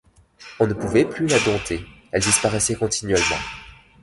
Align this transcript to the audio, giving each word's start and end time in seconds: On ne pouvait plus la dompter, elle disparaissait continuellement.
On 0.59 0.65
ne 0.65 0.73
pouvait 0.73 1.05
plus 1.05 1.27
la 1.27 1.37
dompter, 1.41 1.85
elle 2.11 2.23
disparaissait 2.23 2.73
continuellement. 2.73 3.37